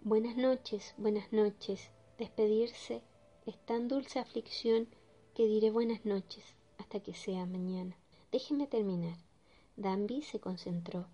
[0.02, 1.90] Buenas noches, buenas noches.
[2.18, 3.02] Despedirse
[3.46, 4.88] es tan dulce aflicción
[5.34, 6.44] que diré buenas noches
[6.78, 7.96] hasta que sea mañana.
[8.30, 9.16] Déjeme terminar.
[9.76, 11.06] Danby se concentró.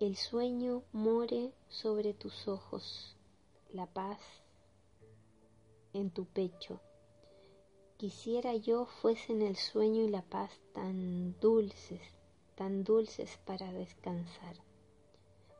[0.00, 3.16] El sueño more sobre tus ojos,
[3.72, 4.20] la paz
[5.96, 6.80] en tu pecho.
[7.96, 12.02] Quisiera yo fuesen el sueño y la paz tan dulces,
[12.54, 14.56] tan dulces para descansar.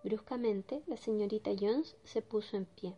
[0.05, 2.95] Bruscamente la señorita Jones se puso en pie.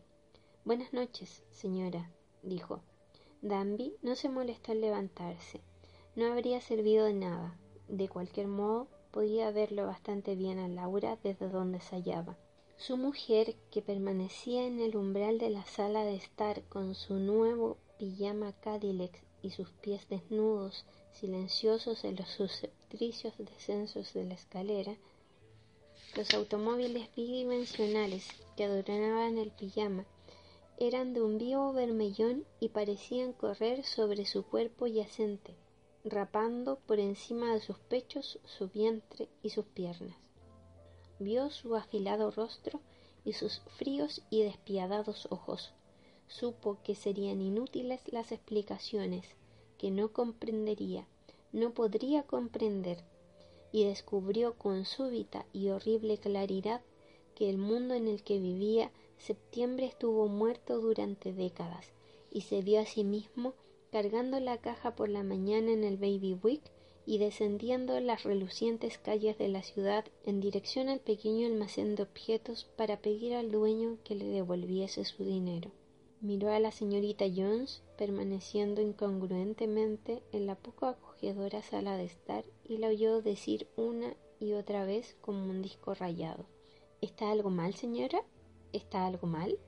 [0.64, 2.10] Buenas noches, señora,
[2.42, 2.80] dijo.
[3.40, 5.60] Danby no se molestó en levantarse.
[6.16, 7.56] No habría servido de nada.
[7.86, 12.36] De cualquier modo, podía verlo bastante bien a Laura desde donde se hallaba.
[12.78, 17.76] Su mujer, que permanecía en el umbral de la sala de estar con su nuevo
[17.98, 24.96] pijama Cadillac y sus pies desnudos, silenciosos en los susceptricios descensos de la escalera,
[26.16, 30.06] los automóviles bidimensionales que adornaban el pijama
[30.78, 35.56] eran de un vivo vermellón y parecían correr sobre su cuerpo yacente,
[36.04, 40.16] rapando por encima de sus pechos, su vientre y sus piernas
[41.18, 42.80] vio su afilado rostro
[43.24, 45.72] y sus fríos y despiadados ojos.
[46.28, 49.26] Supo que serían inútiles las explicaciones,
[49.78, 51.06] que no comprendería,
[51.52, 53.02] no podría comprender,
[53.72, 56.80] y descubrió con súbita y horrible claridad
[57.34, 61.92] que el mundo en el que vivía septiembre estuvo muerto durante décadas,
[62.30, 63.54] y se vio a sí mismo
[63.90, 66.34] cargando la caja por la mañana en el Baby
[67.08, 72.68] y descendiendo las relucientes calles de la ciudad en dirección al pequeño almacén de objetos
[72.76, 75.70] para pedir al dueño que le devolviese su dinero.
[76.20, 82.76] Miró a la señorita Jones permaneciendo incongruentemente en la poco acogedora sala de estar y
[82.76, 86.44] la oyó decir una y otra vez como un disco rayado.
[87.00, 88.20] ¿Está algo mal, señora?
[88.74, 89.58] ¿Está algo mal?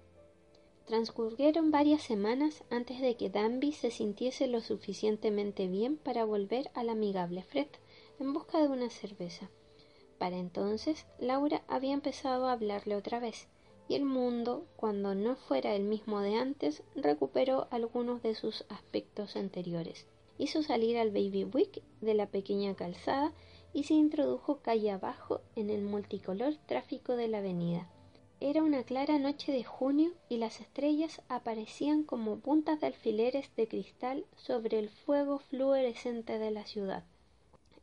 [0.91, 6.89] Transcurrieron varias semanas antes de que Danby se sintiese lo suficientemente bien para volver al
[6.89, 7.69] amigable Fred
[8.19, 9.49] en busca de una cerveza.
[10.19, 13.47] Para entonces Laura había empezado a hablarle otra vez,
[13.89, 19.37] y el mundo, cuando no fuera el mismo de antes, recuperó algunos de sus aspectos
[19.37, 20.09] anteriores.
[20.39, 23.33] Hizo salir al Baby Wick de la pequeña calzada
[23.73, 27.89] y se introdujo calle abajo en el multicolor tráfico de la avenida.
[28.43, 33.69] Era una clara noche de junio y las estrellas aparecían como puntas de alfileres de
[33.69, 37.05] cristal sobre el fuego fluorescente de la ciudad.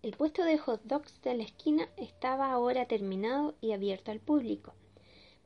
[0.01, 4.73] El puesto de hot dogs de la esquina estaba ahora terminado y abierto al público.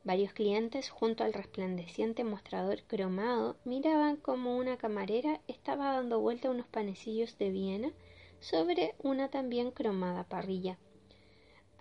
[0.02, 6.68] Varios clientes junto al resplandeciente mostrador cromado miraban como una camarera estaba dando vuelta unos
[6.68, 7.92] panecillos de Viena
[8.40, 10.78] sobre una también cromada parrilla.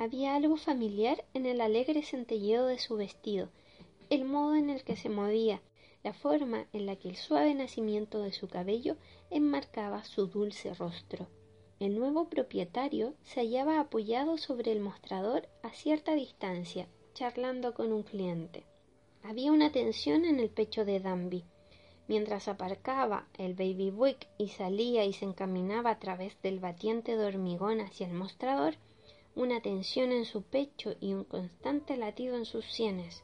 [0.02, 3.50] Había algo familiar en el alegre centelleo de su vestido,
[4.10, 5.62] el modo en el que se movía,
[6.04, 8.98] la forma en la que el suave nacimiento de su cabello
[9.30, 11.28] enmarcaba su dulce rostro.
[11.80, 18.02] El nuevo propietario se hallaba apoyado sobre el mostrador a cierta distancia, charlando con un
[18.02, 18.64] cliente.
[19.22, 21.44] Había una tensión en el pecho de Danby.
[22.08, 27.24] Mientras aparcaba el baby buick y salía y se encaminaba a través del batiente de
[27.24, 28.78] hormigón hacia el mostrador,
[29.36, 33.24] una tensión en su pecho y un constante latido en sus sienes.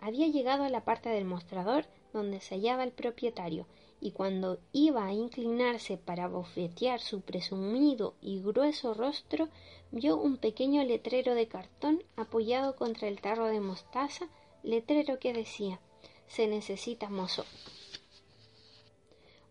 [0.00, 3.66] Había llegado a la parte del mostrador donde se hallaba el propietario
[4.00, 9.48] y cuando iba a inclinarse para bofetear su presumido y grueso rostro,
[9.90, 14.28] vio un pequeño letrero de cartón apoyado contra el tarro de mostaza,
[14.62, 15.80] letrero que decía
[16.28, 17.44] se necesita mozo.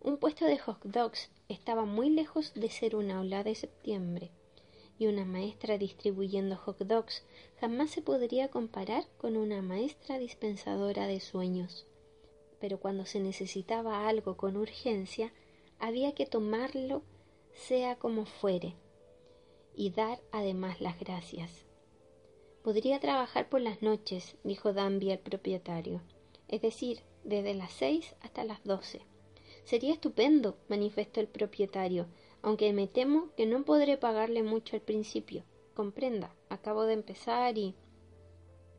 [0.01, 4.31] Un puesto de hot dogs estaba muy lejos de ser un aula de septiembre,
[4.99, 7.23] y una maestra distribuyendo hot dogs
[7.59, 11.85] jamás se podría comparar con una maestra dispensadora de sueños
[12.59, 15.31] pero cuando se necesitaba algo con urgencia,
[15.79, 17.03] había que tomarlo
[17.53, 18.75] sea como fuere,
[19.75, 21.65] y dar además las gracias.
[22.63, 26.01] Podría trabajar por las noches, dijo Danby al propietario,
[26.47, 29.01] es decir, desde las seis hasta las doce.
[29.63, 32.07] Sería estupendo, manifestó el propietario,
[32.41, 35.43] aunque me temo que no podré pagarle mucho al principio.
[35.73, 37.75] Comprenda, acabo de empezar y.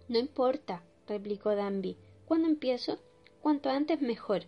[0.09, 1.97] No importa, replicó Danby.
[2.27, 2.99] ¿Cuándo empiezo?
[3.41, 4.45] Cuanto antes mejor.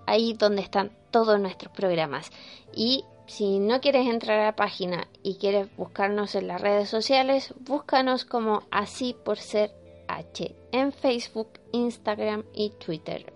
[0.06, 2.32] ahí donde están todos nuestros programas.
[2.74, 7.54] Y si no quieres entrar a la página y quieres buscarnos en las redes sociales,
[7.60, 9.72] búscanos como Así por Ser
[10.08, 13.32] H en Facebook, Instagram y Twitter.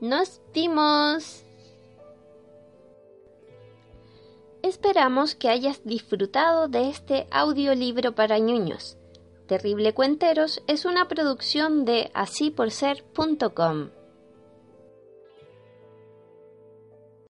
[0.00, 1.44] ¡Nos vimos!
[4.62, 8.96] Esperamos que hayas disfrutado de este audiolibro para ñuños.
[9.46, 13.90] Terrible Cuenteros es una producción de asíporser.com.